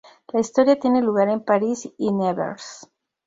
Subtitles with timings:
[0.33, 2.89] La historia tiene lugar en París y Nevers.